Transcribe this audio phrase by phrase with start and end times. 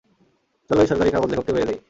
[0.69, 1.79] চলো এই সরকারি কাগজ লেখককে মেরে দেই।